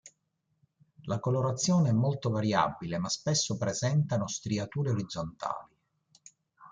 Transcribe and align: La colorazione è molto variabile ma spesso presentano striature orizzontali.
La 1.03 1.19
colorazione 1.19 1.89
è 1.89 1.91
molto 1.91 2.31
variabile 2.31 2.97
ma 2.97 3.07
spesso 3.07 3.55
presentano 3.55 4.25
striature 4.27 4.89
orizzontali. 4.89 5.75